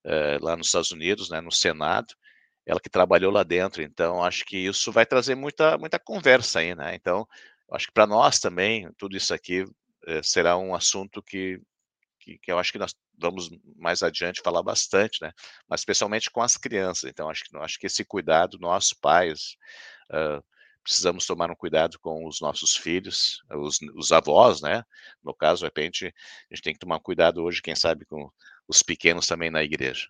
uh, 0.05 0.43
lá 0.43 0.57
nos 0.57 0.67
Estados 0.67 0.91
Unidos, 0.91 1.29
né, 1.29 1.39
no 1.39 1.51
Senado, 1.51 2.15
ela 2.65 2.79
que 2.79 2.89
trabalhou 2.89 3.31
lá 3.31 3.43
dentro, 3.43 3.81
então 3.83 4.23
acho 4.23 4.43
que 4.45 4.57
isso 4.57 4.91
vai 4.91 5.05
trazer 5.05 5.35
muita, 5.35 5.77
muita 5.77 5.99
conversa 5.99 6.59
aí, 6.59 6.73
né? 6.73 6.95
Então, 6.95 7.27
acho 7.71 7.87
que 7.87 7.93
para 7.93 8.07
nós 8.07 8.39
também, 8.39 8.89
tudo 8.97 9.15
isso 9.15 9.33
aqui 9.33 9.61
uh, 9.63 10.23
será 10.23 10.57
um 10.57 10.73
assunto 10.73 11.21
que, 11.21 11.61
que, 12.19 12.37
que, 12.39 12.51
eu 12.51 12.57
acho 12.57 12.71
que 12.71 12.79
nós 12.79 12.95
vamos 13.17 13.49
mais 13.77 14.01
adiante 14.03 14.41
falar 14.41 14.63
bastante, 14.63 15.21
né? 15.21 15.31
Mas 15.67 15.81
especialmente 15.81 16.29
com 16.31 16.41
as 16.41 16.57
crianças. 16.57 17.09
Então, 17.09 17.29
acho 17.29 17.43
que, 17.43 17.57
acho 17.57 17.79
que 17.79 17.87
esse 17.87 18.03
cuidado, 18.03 18.57
nós 18.59 18.93
pais, 18.93 19.55
uh, 20.11 20.43
precisamos 20.83 21.25
tomar 21.25 21.49
um 21.49 21.55
cuidado 21.55 21.99
com 21.99 22.27
os 22.27 22.39
nossos 22.41 22.75
filhos, 22.75 23.43
os, 23.51 23.79
os, 23.95 24.11
avós, 24.11 24.61
né? 24.61 24.83
No 25.23 25.33
caso, 25.33 25.59
de 25.61 25.65
repente, 25.65 26.05
a 26.51 26.55
gente 26.55 26.63
tem 26.63 26.73
que 26.73 26.79
tomar 26.79 26.99
cuidado 26.99 27.43
hoje, 27.43 27.61
quem 27.61 27.75
sabe, 27.75 28.05
com 28.05 28.29
os 28.67 28.83
pequenos 28.83 29.25
também 29.25 29.49
na 29.49 29.63
igreja. 29.63 30.07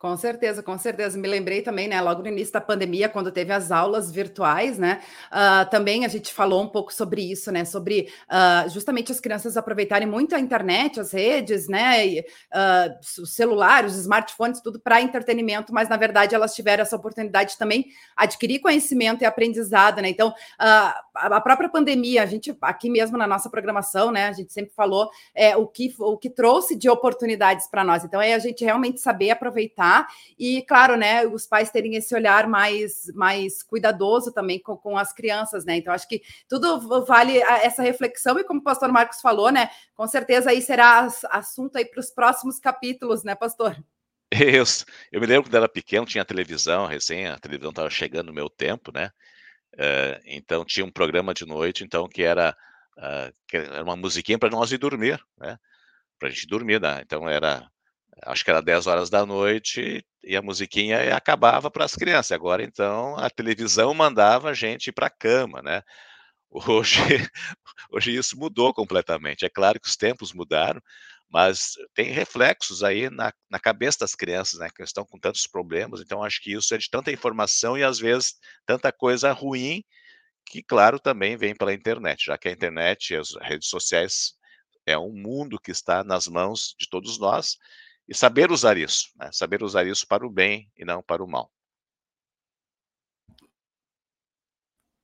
Com 0.00 0.16
certeza, 0.16 0.62
com 0.62 0.78
certeza. 0.78 1.18
Me 1.18 1.26
lembrei 1.26 1.60
também, 1.60 1.88
né, 1.88 2.00
logo 2.00 2.22
no 2.22 2.28
início 2.28 2.52
da 2.52 2.60
pandemia, 2.60 3.08
quando 3.08 3.32
teve 3.32 3.52
as 3.52 3.72
aulas 3.72 4.12
virtuais, 4.12 4.78
né, 4.78 5.00
uh, 5.32 5.68
também 5.70 6.04
a 6.04 6.08
gente 6.08 6.32
falou 6.32 6.62
um 6.62 6.68
pouco 6.68 6.94
sobre 6.94 7.20
isso, 7.20 7.50
né, 7.50 7.64
sobre 7.64 8.08
uh, 8.30 8.68
justamente 8.70 9.10
as 9.10 9.18
crianças 9.18 9.56
aproveitarem 9.56 10.06
muito 10.06 10.36
a 10.36 10.38
internet, 10.38 11.00
as 11.00 11.10
redes, 11.10 11.66
né, 11.66 12.06
e, 12.06 12.20
uh, 12.20 13.20
os 13.20 13.34
celulares, 13.34 13.94
os 13.94 13.98
smartphones, 14.02 14.60
tudo 14.60 14.78
para 14.78 15.02
entretenimento, 15.02 15.74
mas 15.74 15.88
na 15.88 15.96
verdade 15.96 16.32
elas 16.32 16.54
tiveram 16.54 16.82
essa 16.82 16.94
oportunidade 16.94 17.52
de 17.52 17.58
também 17.58 17.86
adquirir 18.16 18.60
conhecimento 18.60 19.22
e 19.22 19.26
aprendizado, 19.26 20.00
né. 20.00 20.08
Então, 20.10 20.32
a 20.60 21.40
própria 21.40 21.68
pandemia, 21.68 22.22
a 22.22 22.26
gente 22.26 22.56
aqui 22.62 22.88
mesmo 22.88 23.18
na 23.18 23.26
nossa 23.26 23.50
programação, 23.50 24.12
né, 24.12 24.28
a 24.28 24.32
gente 24.32 24.52
sempre 24.52 24.72
falou 24.76 25.10
é, 25.34 25.56
o 25.56 25.66
que 25.66 25.92
o 25.98 26.16
que 26.16 26.30
trouxe 26.30 26.76
de 26.76 26.88
oportunidades 26.88 27.66
para 27.66 27.82
nós. 27.82 28.04
Então, 28.04 28.20
é 28.22 28.34
a 28.34 28.38
gente 28.38 28.64
realmente 28.64 29.00
saber 29.00 29.30
aproveitar 29.30 29.87
e, 30.38 30.62
claro, 30.62 30.96
né, 30.96 31.26
os 31.26 31.46
pais 31.46 31.70
terem 31.70 31.94
esse 31.94 32.14
olhar 32.14 32.48
mais, 32.48 33.10
mais 33.14 33.62
cuidadoso 33.62 34.32
também 34.32 34.58
com, 34.58 34.76
com 34.76 34.96
as 34.96 35.12
crianças, 35.12 35.64
né? 35.64 35.76
Então, 35.76 35.92
acho 35.92 36.08
que 36.08 36.22
tudo 36.48 37.04
vale 37.04 37.38
essa 37.38 37.82
reflexão, 37.82 38.38
e 38.38 38.44
como 38.44 38.60
o 38.60 38.64
pastor 38.64 38.90
Marcos 38.92 39.20
falou, 39.20 39.50
né? 39.50 39.70
Com 39.94 40.06
certeza 40.06 40.50
aí 40.50 40.62
será 40.62 41.08
assunto 41.30 41.76
aí 41.76 41.84
para 41.84 42.00
os 42.00 42.10
próximos 42.10 42.58
capítulos, 42.58 43.24
né, 43.24 43.34
pastor? 43.34 43.76
Isso. 44.32 44.84
Eu 45.10 45.20
me 45.20 45.26
lembro 45.26 45.44
quando 45.44 45.56
era 45.56 45.68
pequeno, 45.68 46.06
tinha 46.06 46.24
televisão, 46.24 46.86
recém 46.86 47.26
a 47.26 47.38
televisão 47.38 47.70
estava 47.70 47.90
chegando 47.90 48.26
no 48.26 48.32
meu 48.32 48.50
tempo, 48.50 48.92
né? 48.92 49.10
Uh, 49.74 50.20
então 50.26 50.64
tinha 50.64 50.84
um 50.84 50.90
programa 50.90 51.32
de 51.32 51.46
noite, 51.46 51.84
então 51.84 52.08
que 52.08 52.22
era, 52.22 52.56
uh, 52.98 53.32
que 53.46 53.56
era 53.56 53.82
uma 53.82 53.96
musiquinha 53.96 54.38
para 54.38 54.50
nós 54.50 54.70
ir 54.72 54.78
dormir, 54.78 55.22
né? 55.38 55.58
Para 56.18 56.28
a 56.28 56.30
gente 56.30 56.46
dormir, 56.46 56.80
né? 56.80 57.00
Então 57.02 57.28
era 57.28 57.70
acho 58.24 58.44
que 58.44 58.50
era 58.50 58.62
10 58.62 58.86
horas 58.86 59.10
da 59.10 59.24
noite 59.24 60.04
e 60.22 60.36
a 60.36 60.42
musiquinha 60.42 61.14
acabava 61.16 61.70
para 61.70 61.84
as 61.84 61.94
crianças. 61.94 62.32
Agora, 62.32 62.62
então, 62.62 63.16
a 63.16 63.30
televisão 63.30 63.94
mandava 63.94 64.50
a 64.50 64.54
gente 64.54 64.88
ir 64.88 64.92
para 64.92 65.06
a 65.06 65.10
cama, 65.10 65.62
né? 65.62 65.82
Hoje, 66.50 66.98
hoje 67.92 68.16
isso 68.16 68.38
mudou 68.38 68.72
completamente. 68.72 69.44
É 69.44 69.50
claro 69.50 69.78
que 69.78 69.86
os 69.86 69.96
tempos 69.96 70.32
mudaram, 70.32 70.80
mas 71.28 71.74
tem 71.94 72.10
reflexos 72.10 72.82
aí 72.82 73.10
na, 73.10 73.30
na 73.50 73.60
cabeça 73.60 73.98
das 74.00 74.14
crianças, 74.14 74.58
né? 74.58 74.70
Que 74.74 74.82
estão 74.82 75.04
com 75.04 75.18
tantos 75.18 75.46
problemas. 75.46 76.00
Então, 76.00 76.22
acho 76.24 76.42
que 76.42 76.52
isso 76.54 76.74
é 76.74 76.78
de 76.78 76.88
tanta 76.88 77.12
informação 77.12 77.76
e, 77.76 77.84
às 77.84 77.98
vezes, 77.98 78.34
tanta 78.64 78.90
coisa 78.90 79.30
ruim 79.32 79.84
que, 80.46 80.62
claro, 80.62 80.98
também 80.98 81.36
vem 81.36 81.54
pela 81.54 81.74
internet, 81.74 82.24
já 82.26 82.38
que 82.38 82.48
a 82.48 82.52
internet 82.52 83.12
e 83.12 83.16
as 83.16 83.34
redes 83.42 83.68
sociais 83.68 84.32
é 84.86 84.96
um 84.98 85.12
mundo 85.12 85.60
que 85.60 85.70
está 85.70 86.02
nas 86.02 86.26
mãos 86.26 86.74
de 86.78 86.88
todos 86.88 87.18
nós 87.18 87.58
e 88.08 88.14
saber 88.14 88.50
usar 88.50 88.76
isso, 88.76 89.10
né? 89.16 89.28
saber 89.32 89.62
usar 89.62 89.86
isso 89.86 90.06
para 90.06 90.26
o 90.26 90.30
bem 90.30 90.70
e 90.76 90.84
não 90.84 91.02
para 91.02 91.22
o 91.22 91.28
mal. 91.28 91.50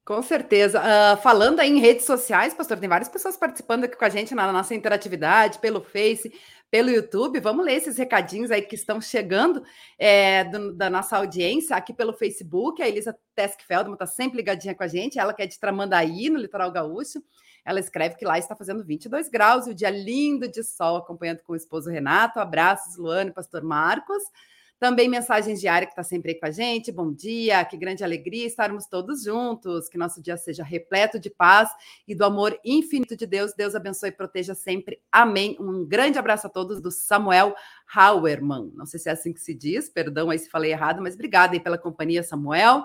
Com 0.05 0.21
certeza. 0.23 0.83
Uh, 0.83 1.17
falando 1.23 1.61
aí 1.61 1.71
em 1.71 1.81
redes 1.81 2.05
sociais, 2.05 2.53
pastor, 2.53 2.79
tem 2.79 2.89
várias 2.89 3.09
pessoas 3.09 3.39
participando 3.39 3.85
aqui 3.85 3.97
com 3.97 4.05
a 4.05 4.11
gente 4.11 4.35
na 4.35 4.53
nossa 4.53 4.75
interatividade, 4.75 5.59
pelo 5.61 5.81
Face, 5.81 6.31
pelo 6.71 6.91
YouTube. 6.91 7.41
Vamos 7.41 7.65
ler 7.65 7.77
esses 7.77 7.97
recadinhos 7.97 8.51
aí 8.51 8.61
que 8.61 8.75
estão 8.75 9.01
chegando 9.01 9.65
é, 9.99 10.45
do, 10.45 10.75
da 10.75 10.91
nossa 10.91 11.17
audiência 11.17 11.75
aqui 11.75 11.95
pelo 11.95 12.13
Facebook. 12.13 12.83
A 12.83 12.89
Elisa 12.89 13.17
Teskfeldman 13.35 13.95
está 13.95 14.07
sempre 14.07 14.37
ligadinha 14.37 14.75
com 14.75 14.83
a 14.83 14.89
gente, 14.89 15.19
ela 15.19 15.33
que 15.33 15.41
é 15.41 15.47
de 15.47 15.59
Tramandaí, 15.59 16.29
no 16.29 16.39
litoral 16.39 16.71
gaúcho. 16.71 17.23
Ela 17.65 17.81
escreve 17.81 18.17
que 18.17 18.27
lá 18.27 18.39
está 18.39 18.55
fazendo 18.55 18.85
22 18.85 19.31
graus 19.31 19.67
e 19.67 19.71
o 19.71 19.75
dia 19.75 19.89
lindo 19.89 20.47
de 20.47 20.63
sol, 20.63 20.97
acompanhando 20.97 21.41
com 21.43 21.55
o 21.55 21.57
esposo 21.57 21.89
Renato. 21.89 22.39
Abraços, 22.39 22.99
Luane, 22.99 23.33
pastor 23.33 23.63
Marcos. 23.63 24.23
Também 24.79 25.09
mensagens 25.09 25.61
diárias 25.61 25.87
que 25.87 25.93
está 25.93 26.03
sempre 26.03 26.33
aí 26.33 26.39
com 26.39 26.47
a 26.47 26.51
gente. 26.51 26.93
Bom 26.93 27.13
dia, 27.13 27.65
que 27.65 27.77
grande 27.77 28.03
alegria 28.03 28.47
estarmos 28.47 28.87
todos 28.87 29.23
juntos. 29.23 29.89
Que 29.89 29.97
nosso 29.97 30.21
dia 30.21 30.37
seja 30.37 30.65
repleto 30.65 31.19
de 31.19 31.31
paz 31.31 31.71
e 32.07 32.15
do 32.15 32.25
amor 32.25 32.59
infinito 32.65 33.17
de 33.17 33.27
Deus. 33.27 33.55
Deus 33.55 33.75
abençoe 33.75 34.09
e 34.09 34.13
proteja 34.13 34.55
sempre. 34.55 35.01
Amém. 35.11 35.57
Um 35.61 35.87
grande 35.87 36.19
abraço 36.19 36.47
a 36.47 36.51
todos 36.51 36.81
do 36.81 36.91
Samuel 36.91 37.55
Hauerman. 37.95 38.73
Não 38.75 38.85
sei 38.85 38.99
se 38.99 39.09
é 39.09 39.13
assim 39.13 39.33
que 39.33 39.41
se 39.41 39.55
diz, 39.55 39.89
perdão 39.89 40.29
aí 40.29 40.39
se 40.39 40.51
falei 40.51 40.73
errado, 40.73 41.01
mas 41.01 41.15
obrigada 41.15 41.55
aí 41.55 41.61
pela 41.61 41.79
companhia, 41.79 42.23
Samuel. 42.23 42.85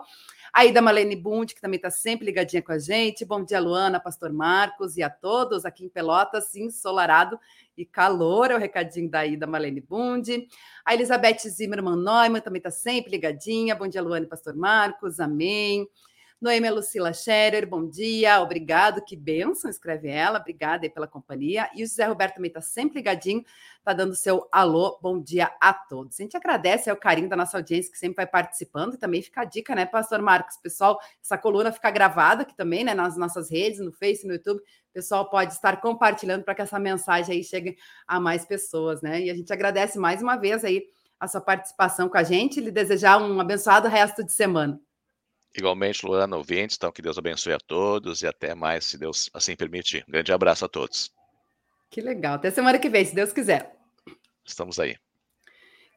Aí 0.52 0.72
da 0.72 0.82
Malene 0.82 1.16
Bund, 1.16 1.54
que 1.54 1.62
também 1.62 1.78
está 1.78 1.92
sempre 1.92 2.26
ligadinha 2.26 2.62
com 2.62 2.72
a 2.72 2.80
gente. 2.80 3.24
Bom 3.24 3.44
dia, 3.44 3.60
Luana, 3.60 4.00
Pastor 4.00 4.34
Marcos 4.34 4.98
e 4.98 5.04
a 5.04 5.10
todos 5.10 5.66
aqui 5.66 5.86
em 5.86 5.90
Pelotas, 5.90 6.56
ensolarado 6.56 7.40
e 7.78 7.86
calor. 7.86 8.52
É 8.52 8.56
o 8.56 8.60
recadinho 8.60 9.10
daí 9.10 9.38
da 9.38 9.46
Malene 9.46 9.82
Bund. 9.82 10.48
A 10.84 10.94
Elizabeth 10.94 11.48
Zimmermann 11.48 11.98
Neumann 11.98 12.42
também 12.42 12.60
está 12.60 12.72
sempre 12.72 13.12
ligadinha. 13.12 13.76
Bom 13.76 13.88
dia, 13.88 14.02
Luana 14.02 14.26
e 14.26 14.30
Pastor 14.30 14.56
Marcos. 14.56 15.20
Amém. 15.20 15.88
Noêmia 16.42 16.72
Lucila 16.72 17.12
Scherer, 17.12 17.68
bom 17.68 17.86
dia, 17.86 18.40
obrigado, 18.40 19.04
que 19.04 19.14
benção, 19.14 19.70
escreve 19.70 20.08
ela, 20.08 20.40
obrigada 20.40 20.86
aí 20.86 20.90
pela 20.90 21.06
companhia. 21.06 21.70
E 21.76 21.84
o 21.84 21.86
José 21.86 22.06
Roberto 22.06 22.36
também 22.36 22.48
está 22.48 22.62
sempre 22.62 23.00
ligadinho, 23.00 23.44
está 23.78 23.92
dando 23.92 24.16
seu 24.16 24.48
alô, 24.50 24.98
bom 25.02 25.22
dia 25.22 25.52
a 25.60 25.74
todos. 25.74 26.18
A 26.18 26.24
gente 26.24 26.38
agradece 26.38 26.90
o 26.90 26.96
carinho 26.96 27.28
da 27.28 27.36
nossa 27.36 27.58
audiência 27.58 27.92
que 27.92 27.98
sempre 27.98 28.16
vai 28.16 28.26
participando 28.26 28.94
e 28.94 28.98
também 28.98 29.22
fica 29.22 29.42
a 29.42 29.44
dica, 29.44 29.76
né, 29.76 29.86
Pastor 29.86 30.22
Marcos? 30.22 30.56
Pessoal, 30.56 30.98
essa 31.22 31.38
coluna 31.38 31.74
fica 31.74 31.92
gravada 31.92 32.44
aqui 32.44 32.56
também, 32.56 32.86
né, 32.86 32.94
nas 32.94 33.18
nossas 33.18 33.52
redes, 33.52 33.82
no 33.82 33.92
Face, 33.92 34.26
no 34.26 34.32
YouTube. 34.32 34.60
O 34.60 34.94
pessoal 34.94 35.30
pode 35.30 35.52
estar 35.52 35.82
compartilhando 35.82 36.46
para 36.46 36.56
que 36.56 36.62
essa 36.62 36.80
mensagem 36.80 37.36
aí 37.36 37.44
chegue 37.44 37.76
a 38.08 38.18
mais 38.18 38.46
pessoas, 38.46 39.02
né? 39.02 39.24
E 39.24 39.30
a 39.30 39.36
gente 39.36 39.52
agradece 39.52 40.00
mais 40.00 40.22
uma 40.22 40.38
vez 40.38 40.64
aí 40.64 40.86
a 41.20 41.28
sua 41.28 41.42
participação 41.42 42.08
com 42.08 42.18
a 42.18 42.24
gente 42.24 42.62
e 42.62 42.64
lhe 42.64 42.72
desejar 42.72 43.22
um 43.22 43.42
abençoado 43.42 43.90
resto 43.90 44.24
de 44.24 44.32
semana. 44.32 44.80
Igualmente, 45.58 46.06
Luana, 46.06 46.38
ouvintes, 46.38 46.78
então 46.78 46.92
que 46.92 47.02
Deus 47.02 47.18
abençoe 47.18 47.54
a 47.54 47.60
todos 47.60 48.22
e 48.22 48.28
até 48.28 48.54
mais, 48.54 48.86
se 48.86 48.98
Deus 48.98 49.30
assim 49.34 49.56
permitir. 49.56 50.06
Um 50.08 50.12
grande 50.12 50.32
abraço 50.32 50.66
a 50.66 50.70
todos. 50.70 51.12
Que 51.90 52.02
legal. 52.02 52.36
Até 52.36 52.52
semana 52.52 52.78
que 52.78 52.90
vem, 52.90 53.04
se 53.04 53.16
Deus 53.16 53.34
quiser. 53.34 53.76
Estamos 54.46 54.80
aí. 54.80 54.96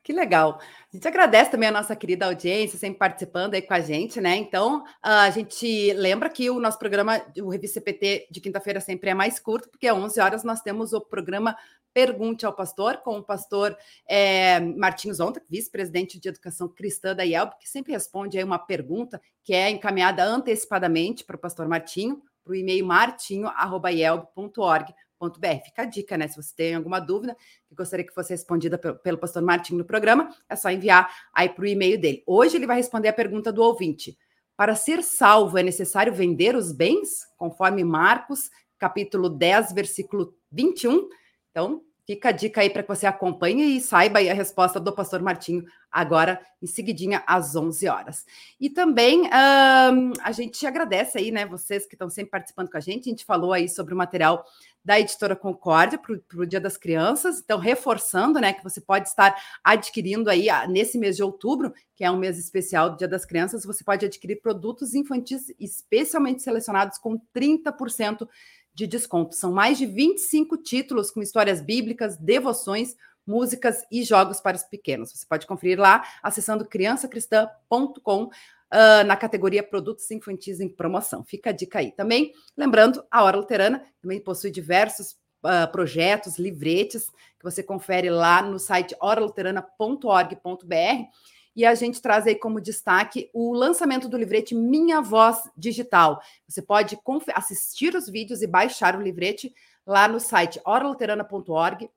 Que 0.03 0.13
legal. 0.13 0.59
A 0.61 0.97
gente 0.97 1.07
agradece 1.07 1.51
também 1.51 1.69
a 1.69 1.73
nossa 1.73 1.95
querida 1.95 2.27
audiência, 2.27 2.77
sempre 2.77 2.99
participando 2.99 3.55
aí 3.55 3.63
com 3.63 3.73
a 3.73 3.81
gente, 3.81 4.21
né? 4.21 4.35
Então, 4.35 4.83
a 5.01 5.31
gente 5.31 5.93
lembra 5.93 6.29
que 6.29 6.51
o 6.51 6.59
nosso 6.59 6.79
programa, 6.79 7.25
o 7.41 7.49
Revista 7.49 7.75
CPT 7.75 8.27
de 8.29 8.41
quinta-feira 8.41 8.81
sempre 8.81 9.11
é 9.11 9.15
mais 9.15 9.39
curto, 9.39 9.71
porque 9.71 9.87
às 9.87 9.97
11 9.97 10.21
horas 10.21 10.43
nós 10.43 10.61
temos 10.61 10.93
o 10.93 11.01
programa 11.01 11.57
Pergunte 11.95 12.47
ao 12.47 12.53
Pastor, 12.53 12.99
com 12.99 13.19
o 13.19 13.23
pastor 13.23 13.77
é, 14.09 14.59
Martins 14.61 15.21
Onta, 15.21 15.43
vice-presidente 15.49 16.19
de 16.19 16.29
Educação 16.29 16.69
Cristã 16.69 17.15
da 17.15 17.25
IELB, 17.25 17.53
que 17.61 17.69
sempre 17.69 17.93
responde 17.93 18.39
aí 18.39 18.45
uma 18.45 18.59
pergunta 18.59 19.21
que 19.45 19.53
é 19.53 19.71
encaminhada 19.71 20.25
antecipadamente 20.25 21.25
para 21.25 21.37
o 21.37 21.39
pastor 21.39 21.69
Martinho, 21.69 22.23
para 22.43 22.53
o 22.53 22.55
e-mail 22.55 22.87
martinho.ielb.org 22.87 24.95
br 25.31 25.65
Fica 25.65 25.83
a 25.83 25.85
dica, 25.85 26.17
né? 26.17 26.27
Se 26.29 26.37
você 26.37 26.55
tem 26.55 26.75
alguma 26.75 26.99
dúvida 26.99 27.37
que 27.69 27.75
gostaria 27.75 28.07
que 28.07 28.15
fosse 28.15 28.33
respondida 28.33 28.77
pelo, 28.77 28.99
pelo 28.99 29.19
pastor 29.19 29.43
Martinho 29.43 29.79
no 29.79 29.85
programa, 29.85 30.31
é 30.49 30.57
só 30.57 30.71
enviar 30.71 31.11
aí 31.33 31.49
para 31.49 31.63
o 31.63 31.67
e-mail 31.67 32.01
dele. 32.01 32.23
Hoje 32.27 32.57
ele 32.57 32.67
vai 32.67 32.77
responder 32.77 33.09
a 33.09 33.13
pergunta 33.13 33.53
do 33.53 33.63
ouvinte. 33.63 34.19
Para 34.57 34.75
ser 34.75 35.03
salvo, 35.03 35.59
é 35.59 35.63
necessário 35.63 36.13
vender 36.13 36.55
os 36.55 36.73
bens? 36.73 37.27
Conforme 37.37 37.85
Marcos, 37.85 38.51
capítulo 38.79 39.29
10, 39.29 39.73
versículo 39.73 40.35
21. 40.51 41.09
Então, 41.53 41.83
fica 42.07 42.31
a 42.31 42.33
dica 42.33 42.61
aí 42.61 42.71
para 42.71 42.83
que 42.83 42.89
você 42.89 43.07
acompanhe 43.07 43.77
e 43.77 43.81
saiba 43.81 44.19
a 44.19 44.35
resposta 44.35 44.81
do 44.81 44.93
pastor 44.93 45.23
Martinho 45.23 45.65
agora 45.91 46.41
em 46.61 46.67
seguidinha 46.67 47.23
às 47.27 47.55
11 47.55 47.87
horas. 47.87 48.25
E 48.59 48.71
também 48.71 49.23
um, 49.23 50.13
a 50.23 50.33
gente 50.33 50.67
agradece 50.67 51.19
aí, 51.19 51.31
né, 51.31 51.45
vocês 51.45 51.87
que 51.87 51.95
estão 51.95 52.09
sempre 52.09 52.31
participando 52.31 52.71
com 52.71 52.77
a 52.79 52.81
gente. 52.81 53.09
A 53.09 53.11
gente 53.11 53.25
falou 53.25 53.53
aí 53.53 53.69
sobre 53.69 53.93
o 53.93 53.97
material 53.97 54.45
da 54.85 54.99
editora 54.99 55.37
Concórdia 55.37 55.99
para 55.99 56.41
o 56.41 56.47
Dia 56.47 56.61
das 56.61 56.77
Crianças. 56.77 57.41
Então, 57.41 57.59
reforçando, 57.59 58.41
né, 58.41 58.53
que 58.53 58.65
você 58.65 58.81
pode 58.81 59.09
estar 59.09 59.37
adquirindo 59.63 60.31
aí 60.31 60.49
ah, 60.49 60.67
nesse 60.67 60.99
mês 60.99 61.17
de 61.17 61.23
outubro, 61.23 61.73
que 61.95 62.05
é 62.05 62.11
um 62.11 62.17
mês 62.17 62.39
especial 62.39 62.91
do 62.91 62.97
Dia 62.97 63.09
das 63.09 63.25
Crianças, 63.25 63.65
você 63.65 63.85
pode 63.85 64.07
adquirir 64.07 64.41
produtos 64.41 64.95
infantis 64.95 65.55
especialmente 65.61 66.43
selecionados 66.43 66.99
com 66.99 67.21
30% 67.35 68.27
de 68.75 68.87
desconto. 68.87 69.35
São 69.35 69.53
mais 69.53 69.79
de 69.79 69.87
25 69.87 70.57
títulos 70.59 71.11
com 71.11 71.23
histórias 71.23 71.61
bíblicas, 71.61 72.17
devoções, 72.17 72.95
músicas 73.27 73.85
e 73.91 74.03
jogos 74.03 74.41
para 74.41 74.57
os 74.57 74.65
pequenos. 74.65 75.13
Você 75.13 75.27
pode 75.27 75.47
conferir 75.47 75.79
lá 75.79 76.05
acessando 76.23 76.67
criançacristã.com. 76.67 78.31
Uh, 78.75 79.05
na 79.05 79.17
categoria 79.17 79.63
Produtos 79.63 80.11
Infantis 80.11 80.59
em 80.59 80.67
Promoção. 80.67 81.23
Fica 81.23 81.51
a 81.51 81.53
dica 81.53 81.81
aí. 81.81 81.93
Também, 81.93 82.33
lembrando, 82.57 83.05
a 83.11 83.23
Hora 83.23 83.37
Luterana 83.37 83.85
também 84.01 84.19
possui 84.19 84.51
diversos 84.51 85.11
uh, 85.45 85.71
projetos, 85.71 86.39
livretes, 86.39 87.11
que 87.39 87.45
você 87.45 87.63
confere 87.63 88.09
lá 88.09 88.41
no 88.41 88.59
site 88.59 88.97
oraluterana.org.br. 88.99 91.05
E 91.55 91.65
a 91.65 91.75
gente 91.75 92.01
traz 92.01 92.27
aí 92.27 92.35
como 92.35 92.61
destaque 92.61 93.31
o 93.33 93.53
lançamento 93.53 94.09
do 94.09 94.17
livrete 94.17 94.55
Minha 94.55 95.01
Voz 95.01 95.39
Digital. 95.57 96.21
Você 96.49 96.63
pode 96.63 96.99
assistir 97.35 97.95
os 97.95 98.09
vídeos 98.09 98.43
e 98.43 98.47
baixar 98.47 98.97
o 98.97 99.03
livrete 99.03 99.55
lá 99.87 100.09
no 100.09 100.19
site 100.19 100.61
oraluterana.org 100.65 101.91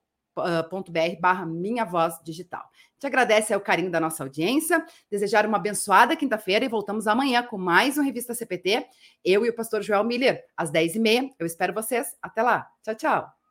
br 0.90 1.20
barra 1.20 1.46
Minha 1.46 1.86
Voz 1.86 2.20
Digital. 2.24 2.64
Te 3.00 3.08
agradece 3.08 3.56
o 3.56 3.62
carinho 3.62 3.92
da 3.92 4.00
nossa 4.00 4.24
audiência, 4.24 4.86
desejar 5.10 5.46
uma 5.46 5.58
abençoada 5.58 6.16
quinta-feira 6.16 6.66
e 6.66 6.70
voltamos 6.70 7.08
amanhã 7.08 7.44
com 7.44 7.58
mais 7.58 7.98
um 7.98 8.04
Revista 8.04 8.34
CPT. 8.34 8.86
Eu 9.24 9.46
e 9.46 9.50
o 9.50 9.56
pastor 9.56 9.82
Joel 9.82 10.04
Miller, 10.04 10.44
às 10.56 10.72
10h30. 10.72 11.32
Eu 11.40 11.46
espero 11.46 11.74
vocês. 11.74 12.16
Até 12.22 12.42
lá. 12.42 12.68
Tchau, 12.84 12.96
tchau. 12.96 13.45